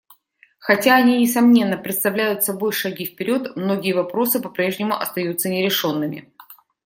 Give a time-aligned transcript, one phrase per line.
[0.57, 6.33] Хотя они, несомненно, представляют собой шаги вперед, многие вопросы по-прежнему остаются нерешенными.